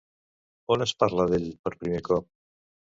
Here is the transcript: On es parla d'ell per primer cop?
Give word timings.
On 0.77 0.85
es 0.87 0.95
parla 1.05 1.29
d'ell 1.35 1.47
per 1.65 1.77
primer 1.79 2.05
cop? 2.13 2.31